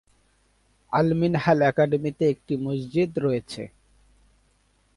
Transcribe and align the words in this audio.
আল-মিনহাল 0.93 1.59
একাডেমিতে 1.61 2.23
একটি 2.29 2.53
মসজিদ 2.57 3.11
রয়েছে। 3.17 3.63